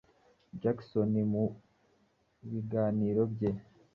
[0.61, 1.45] Jackson mu
[2.49, 3.51] biganiro bye